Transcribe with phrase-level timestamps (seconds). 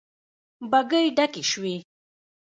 [0.71, 1.75] بګۍ ډکې شوې.